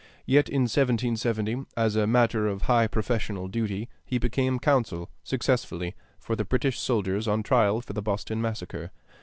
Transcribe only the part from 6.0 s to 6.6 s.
for the